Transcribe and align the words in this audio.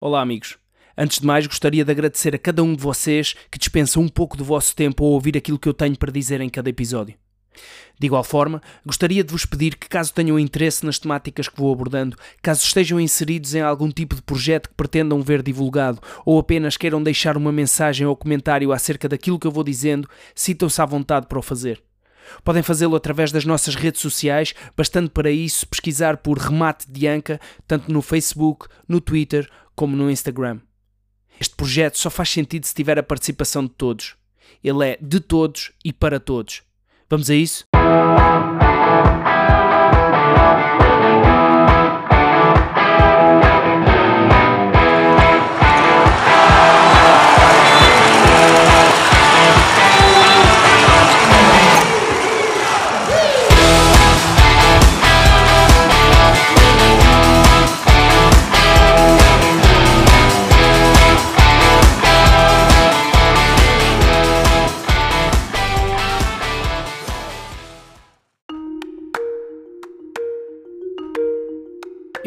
Olá, 0.00 0.22
amigos. 0.22 0.56
Antes 0.96 1.18
de 1.18 1.26
mais, 1.26 1.44
gostaria 1.44 1.84
de 1.84 1.90
agradecer 1.90 2.32
a 2.32 2.38
cada 2.38 2.62
um 2.62 2.72
de 2.72 2.80
vocês 2.80 3.34
que 3.50 3.58
dispensa 3.58 3.98
um 3.98 4.06
pouco 4.06 4.36
do 4.36 4.44
vosso 4.44 4.76
tempo 4.76 5.04
a 5.04 5.08
ouvir 5.08 5.36
aquilo 5.36 5.58
que 5.58 5.68
eu 5.68 5.74
tenho 5.74 5.98
para 5.98 6.12
dizer 6.12 6.40
em 6.40 6.48
cada 6.48 6.70
episódio. 6.70 7.16
De 7.98 8.06
igual 8.06 8.22
forma, 8.22 8.62
gostaria 8.86 9.24
de 9.24 9.32
vos 9.32 9.44
pedir 9.44 9.74
que, 9.74 9.88
caso 9.88 10.14
tenham 10.14 10.38
interesse 10.38 10.86
nas 10.86 11.00
temáticas 11.00 11.48
que 11.48 11.58
vou 11.58 11.72
abordando, 11.72 12.16
caso 12.40 12.62
estejam 12.62 13.00
inseridos 13.00 13.56
em 13.56 13.60
algum 13.60 13.90
tipo 13.90 14.14
de 14.14 14.22
projeto 14.22 14.68
que 14.68 14.76
pretendam 14.76 15.20
ver 15.20 15.42
divulgado 15.42 16.00
ou 16.24 16.38
apenas 16.38 16.76
queiram 16.76 17.02
deixar 17.02 17.36
uma 17.36 17.50
mensagem 17.50 18.06
ou 18.06 18.14
comentário 18.14 18.70
acerca 18.70 19.08
daquilo 19.08 19.36
que 19.36 19.48
eu 19.48 19.52
vou 19.52 19.64
dizendo, 19.64 20.08
sintam-se 20.32 20.80
à 20.80 20.86
vontade 20.86 21.26
para 21.26 21.40
o 21.40 21.42
fazer. 21.42 21.82
Podem 22.44 22.62
fazê-lo 22.62 22.96
através 22.96 23.32
das 23.32 23.44
nossas 23.44 23.74
redes 23.74 24.00
sociais, 24.00 24.54
bastando 24.76 25.10
para 25.10 25.30
isso 25.30 25.66
pesquisar 25.66 26.18
por 26.18 26.38
Remate 26.38 26.90
de 26.90 27.06
Anca, 27.06 27.40
tanto 27.66 27.92
no 27.92 28.02
Facebook, 28.02 28.66
no 28.86 29.00
Twitter 29.00 29.48
como 29.74 29.96
no 29.96 30.10
Instagram. 30.10 30.60
Este 31.40 31.54
projeto 31.54 31.98
só 31.98 32.10
faz 32.10 32.30
sentido 32.30 32.66
se 32.66 32.74
tiver 32.74 32.98
a 32.98 33.02
participação 33.02 33.64
de 33.64 33.70
todos. 33.70 34.16
Ele 34.62 34.84
é 34.84 34.98
de 35.00 35.20
todos 35.20 35.72
e 35.84 35.92
para 35.92 36.18
todos. 36.18 36.62
Vamos 37.08 37.30
a 37.30 37.34
isso? 37.34 37.64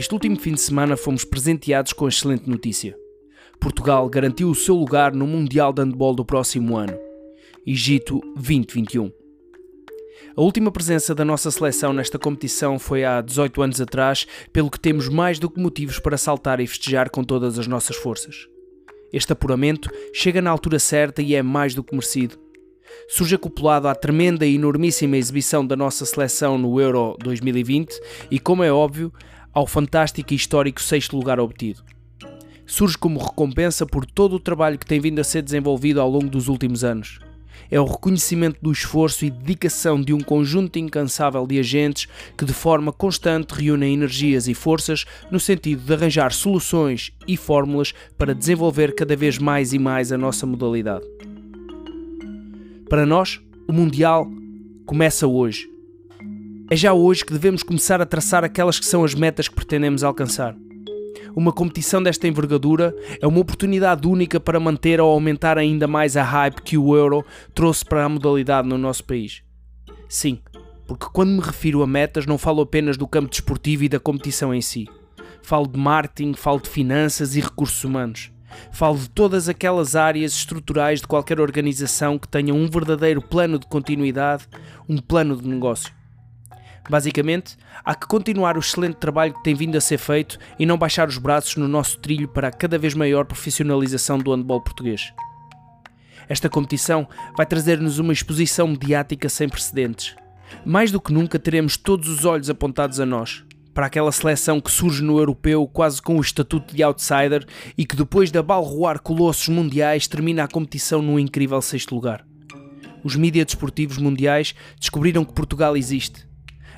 Este 0.00 0.14
último 0.14 0.40
fim 0.40 0.54
de 0.54 0.62
semana 0.62 0.96
fomos 0.96 1.26
presenteados 1.26 1.92
com 1.92 2.06
a 2.06 2.08
excelente 2.08 2.48
notícia. 2.48 2.96
Portugal 3.60 4.08
garantiu 4.08 4.48
o 4.48 4.54
seu 4.54 4.74
lugar 4.74 5.12
no 5.12 5.26
Mundial 5.26 5.74
de 5.74 5.82
Handball 5.82 6.14
do 6.14 6.24
próximo 6.24 6.74
ano. 6.74 6.98
Egito 7.66 8.18
2021. 8.34 9.12
A 10.34 10.40
última 10.40 10.72
presença 10.72 11.14
da 11.14 11.22
nossa 11.22 11.50
seleção 11.50 11.92
nesta 11.92 12.18
competição 12.18 12.78
foi 12.78 13.04
há 13.04 13.20
18 13.20 13.60
anos 13.60 13.78
atrás, 13.78 14.26
pelo 14.50 14.70
que 14.70 14.80
temos 14.80 15.06
mais 15.06 15.38
do 15.38 15.50
que 15.50 15.60
motivos 15.60 15.98
para 15.98 16.16
saltar 16.16 16.60
e 16.60 16.66
festejar 16.66 17.10
com 17.10 17.22
todas 17.22 17.58
as 17.58 17.66
nossas 17.66 17.96
forças. 17.96 18.48
Este 19.12 19.34
apuramento 19.34 19.90
chega 20.14 20.40
na 20.40 20.48
altura 20.48 20.78
certa 20.78 21.20
e 21.20 21.34
é 21.34 21.42
mais 21.42 21.74
do 21.74 21.84
que 21.84 21.94
merecido. 21.94 22.38
Surge 23.06 23.34
acoplado 23.34 23.86
à 23.86 23.94
tremenda 23.94 24.46
e 24.46 24.54
enormíssima 24.54 25.18
exibição 25.18 25.64
da 25.64 25.76
nossa 25.76 26.06
seleção 26.06 26.56
no 26.56 26.80
Euro 26.80 27.18
2020 27.20 28.00
e, 28.30 28.40
como 28.40 28.64
é 28.64 28.72
óbvio, 28.72 29.12
ao 29.52 29.66
fantástico 29.66 30.32
e 30.32 30.36
histórico 30.36 30.80
sexto 30.80 31.16
lugar 31.16 31.40
obtido. 31.40 31.82
Surge 32.66 32.96
como 32.96 33.18
recompensa 33.18 33.84
por 33.84 34.06
todo 34.06 34.36
o 34.36 34.40
trabalho 34.40 34.78
que 34.78 34.86
tem 34.86 35.00
vindo 35.00 35.20
a 35.20 35.24
ser 35.24 35.42
desenvolvido 35.42 36.00
ao 36.00 36.08
longo 36.08 36.28
dos 36.28 36.46
últimos 36.48 36.84
anos. 36.84 37.18
É 37.68 37.80
o 37.80 37.84
reconhecimento 37.84 38.58
do 38.62 38.72
esforço 38.72 39.24
e 39.24 39.30
dedicação 39.30 40.00
de 40.00 40.12
um 40.12 40.20
conjunto 40.20 40.78
incansável 40.78 41.46
de 41.46 41.58
agentes 41.58 42.08
que, 42.36 42.44
de 42.44 42.52
forma 42.52 42.92
constante, 42.92 43.52
reúnem 43.54 43.94
energias 43.94 44.48
e 44.48 44.54
forças 44.54 45.04
no 45.30 45.38
sentido 45.38 45.82
de 45.82 45.92
arranjar 45.92 46.32
soluções 46.32 47.12
e 47.26 47.36
fórmulas 47.36 47.92
para 48.16 48.34
desenvolver 48.34 48.94
cada 48.94 49.16
vez 49.16 49.38
mais 49.38 49.72
e 49.72 49.78
mais 49.78 50.10
a 50.10 50.18
nossa 50.18 50.46
modalidade. 50.46 51.04
Para 52.88 53.06
nós, 53.06 53.40
o 53.68 53.72
Mundial 53.72 54.28
começa 54.84 55.26
hoje 55.26 55.68
é 56.70 56.76
já 56.76 56.92
hoje 56.92 57.24
que 57.24 57.32
devemos 57.32 57.64
começar 57.64 58.00
a 58.00 58.06
traçar 58.06 58.44
aquelas 58.44 58.78
que 58.78 58.86
são 58.86 59.02
as 59.02 59.12
metas 59.12 59.48
que 59.48 59.56
pretendemos 59.56 60.04
alcançar. 60.04 60.54
Uma 61.34 61.52
competição 61.52 62.00
desta 62.00 62.28
envergadura 62.28 62.94
é 63.20 63.26
uma 63.26 63.40
oportunidade 63.40 64.06
única 64.06 64.38
para 64.38 64.60
manter 64.60 65.00
ou 65.00 65.10
aumentar 65.10 65.58
ainda 65.58 65.88
mais 65.88 66.16
a 66.16 66.22
hype 66.22 66.62
que 66.62 66.78
o 66.78 66.94
Euro 66.94 67.24
trouxe 67.52 67.84
para 67.84 68.04
a 68.04 68.08
modalidade 68.08 68.68
no 68.68 68.78
nosso 68.78 69.02
país. 69.02 69.42
Sim, 70.08 70.38
porque 70.86 71.06
quando 71.12 71.30
me 71.30 71.40
refiro 71.40 71.82
a 71.82 71.88
metas 71.88 72.24
não 72.24 72.38
falo 72.38 72.62
apenas 72.62 72.96
do 72.96 73.06
campo 73.06 73.30
desportivo 73.30 73.82
e 73.82 73.88
da 73.88 73.98
competição 73.98 74.54
em 74.54 74.60
si. 74.60 74.86
Falo 75.42 75.66
de 75.66 75.78
marketing, 75.78 76.34
falo 76.34 76.60
de 76.60 76.68
finanças 76.68 77.34
e 77.34 77.40
recursos 77.40 77.82
humanos. 77.82 78.30
Falo 78.70 78.96
de 78.96 79.10
todas 79.10 79.48
aquelas 79.48 79.96
áreas 79.96 80.32
estruturais 80.32 81.00
de 81.00 81.08
qualquer 81.08 81.40
organização 81.40 82.16
que 82.16 82.28
tenha 82.28 82.54
um 82.54 82.68
verdadeiro 82.68 83.20
plano 83.20 83.58
de 83.58 83.66
continuidade, 83.66 84.46
um 84.88 84.98
plano 84.98 85.36
de 85.36 85.48
negócio. 85.48 85.99
Basicamente, 86.90 87.56
há 87.84 87.94
que 87.94 88.08
continuar 88.08 88.56
o 88.56 88.58
excelente 88.58 88.96
trabalho 88.96 89.32
que 89.32 89.44
tem 89.44 89.54
vindo 89.54 89.76
a 89.76 89.80
ser 89.80 89.96
feito 89.96 90.36
e 90.58 90.66
não 90.66 90.76
baixar 90.76 91.06
os 91.06 91.18
braços 91.18 91.54
no 91.54 91.68
nosso 91.68 92.00
trilho 92.00 92.26
para 92.26 92.48
a 92.48 92.50
cada 92.50 92.76
vez 92.76 92.94
maior 92.94 93.24
profissionalização 93.24 94.18
do 94.18 94.34
handball 94.34 94.60
português. 94.60 95.12
Esta 96.28 96.48
competição 96.48 97.08
vai 97.36 97.46
trazer-nos 97.46 98.00
uma 98.00 98.12
exposição 98.12 98.66
mediática 98.66 99.28
sem 99.28 99.48
precedentes. 99.48 100.16
Mais 100.64 100.90
do 100.90 101.00
que 101.00 101.12
nunca 101.12 101.38
teremos 101.38 101.76
todos 101.76 102.08
os 102.08 102.24
olhos 102.24 102.50
apontados 102.50 102.98
a 102.98 103.06
nós, 103.06 103.44
para 103.72 103.86
aquela 103.86 104.10
seleção 104.10 104.60
que 104.60 104.72
surge 104.72 105.00
no 105.00 105.16
europeu 105.16 105.68
quase 105.68 106.02
com 106.02 106.16
o 106.16 106.20
estatuto 106.20 106.74
de 106.74 106.82
outsider 106.82 107.46
e 107.78 107.86
que 107.86 107.94
depois 107.94 108.32
de 108.32 108.38
abalroar 108.40 109.00
colossos 109.00 109.46
mundiais 109.46 110.08
termina 110.08 110.42
a 110.42 110.48
competição 110.48 111.00
num 111.00 111.20
incrível 111.20 111.62
sexto 111.62 111.94
lugar. 111.94 112.26
Os 113.04 113.14
mídias 113.14 113.46
desportivos 113.46 113.96
mundiais 113.96 114.56
descobriram 114.80 115.24
que 115.24 115.32
Portugal 115.32 115.76
existe 115.76 116.28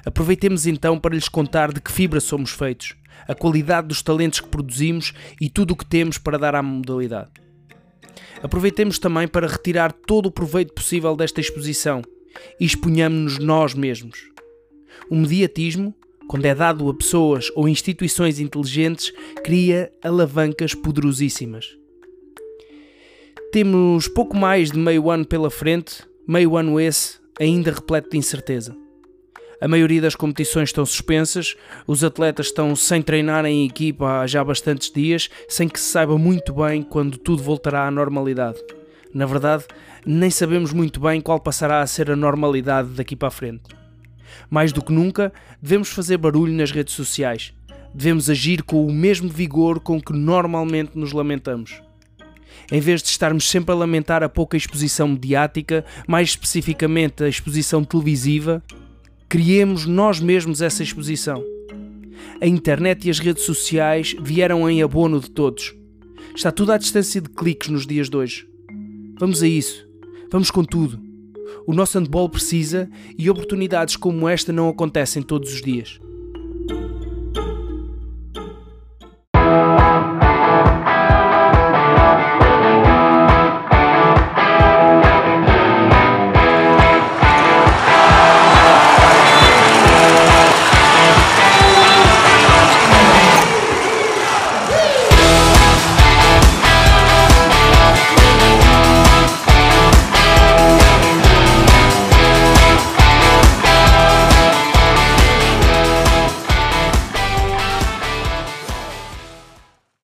Aproveitemos 0.05 0.67
então 0.67 0.99
para 0.99 1.15
lhes 1.15 1.29
contar 1.29 1.73
de 1.73 1.81
que 1.81 1.93
fibra 1.93 2.21
somos 2.21 2.51
feitos, 2.51 2.97
a 3.27 3.35
qualidade 3.35 3.89
dos 3.89 4.03
talentos 4.03 4.41
que 4.41 4.49
produzimos 4.49 5.13
e 5.41 5.49
tudo 5.49 5.73
o 5.73 5.77
que 5.77 5.87
temos 5.87 6.19
para 6.19 6.39
dar 6.39 6.55
à 6.55 6.63
modalidade. 6.63 7.31
Aproveitemos 8.43 8.99
também 8.99 9.29
para 9.29 9.47
retirar 9.47 9.93
todo 9.93 10.27
o 10.27 10.33
proveito 10.33 10.75
possível 10.75 11.15
desta 11.15 11.41
exposição 11.41 12.03
e 12.59 12.65
exponhamos-nos 12.65 13.39
nós 13.39 13.75
mesmos. 13.75 14.19
O 15.09 15.17
mediatismo, 15.17 15.95
quando 16.29 16.47
é 16.47 16.55
dado 16.55 16.89
a 16.89 16.95
pessoas 16.95 17.49
ou 17.55 17.69
instituições 17.69 18.41
inteligentes, 18.41 19.13
cria 19.45 19.93
alavancas 20.03 20.75
poderosíssimas. 20.75 21.67
Temos 23.53 24.09
pouco 24.09 24.37
mais 24.37 24.71
de 24.71 24.79
meio 24.79 25.11
ano 25.11 25.27
pela 25.27 25.51
frente, 25.51 26.03
meio 26.27 26.57
ano 26.57 26.81
esse 26.81 27.21
ainda 27.39 27.71
repleto 27.71 28.11
de 28.11 28.17
incerteza. 28.17 28.82
A 29.63 29.69
maioria 29.69 30.03
das 30.03 30.17
competições 30.17 30.71
estão 30.71 30.85
suspensas, 30.85 31.55
os 31.87 32.03
atletas 32.03 32.47
estão 32.47 32.75
sem 32.75 33.01
treinar 33.01 33.45
em 33.47 33.65
equipa 33.65 34.19
há 34.19 34.27
já 34.27 34.43
bastantes 34.43 34.91
dias, 34.91 35.31
sem 35.49 35.69
que 35.69 35.79
se 35.79 35.89
saiba 35.89 36.19
muito 36.19 36.53
bem 36.53 36.83
quando 36.83 37.17
tudo 37.17 37.45
voltará 37.45 37.87
à 37.87 37.91
normalidade. 37.93 38.59
Na 39.15 39.25
verdade, 39.25 39.65
nem 40.05 40.31
sabemos 40.31 40.73
muito 40.73 40.99
bem 40.99 41.21
qual 41.21 41.39
passará 41.39 41.81
a 41.81 41.87
ser 41.87 42.11
a 42.11 42.17
normalidade 42.17 42.89
daqui 42.89 43.15
para 43.15 43.29
a 43.29 43.31
frente. 43.31 43.63
Mais 44.51 44.73
do 44.73 44.83
que 44.83 44.93
nunca, 44.93 45.33
devemos 45.63 45.91
fazer 45.91 46.17
barulho 46.17 46.53
nas 46.53 46.73
redes 46.73 46.95
sociais. 46.95 47.55
Devemos 47.95 48.29
agir 48.29 48.65
com 48.65 48.85
o 48.85 48.93
mesmo 48.93 49.29
vigor 49.29 49.79
com 49.79 50.01
que 50.01 50.13
normalmente 50.13 50.99
nos 50.99 51.13
lamentamos. 51.13 51.81
Em 52.73 52.81
vez 52.81 53.01
de 53.01 53.11
estarmos 53.11 53.49
sempre 53.49 53.71
a 53.71 53.79
lamentar 53.79 54.25
a 54.25 54.29
pouca 54.29 54.57
exposição 54.57 55.07
mediática, 55.07 55.85
mais 56.09 56.31
especificamente 56.31 57.23
a 57.23 57.29
exposição 57.29 57.85
televisiva, 57.85 58.61
criemos 59.33 59.87
nós 59.87 60.21
mesmos 60.21 60.61
essa 60.61 60.83
exposição. 60.83 61.43
A 62.39 62.47
internet 62.47 63.07
e 63.07 63.11
as 63.11 63.19
redes 63.19 63.45
sociais 63.45 64.15
vieram 64.21 64.69
em 64.69 64.83
abono 64.83 65.19
de 65.19 65.31
todos. 65.31 65.75
Está 66.37 66.53
tudo 66.53 66.71
à 66.71 66.77
distância 66.77 67.19
de 67.19 67.31
cliques 67.31 67.71
nos 67.71 67.87
dias 67.87 68.11
de 68.11 68.17
hoje. 68.19 68.47
Vamos 69.19 69.43
a 69.43 69.49
isso. 69.49 69.89
Vamos 70.31 70.51
com 70.51 70.63
tudo. 70.63 71.01
O 71.67 71.73
nosso 71.73 71.99
handball 71.99 72.29
precisa 72.29 72.91
e 73.17 73.31
oportunidades 73.31 73.97
como 73.97 74.29
esta 74.29 74.53
não 74.53 74.69
acontecem 74.69 75.23
todos 75.23 75.51
os 75.51 75.63
dias. 75.63 75.99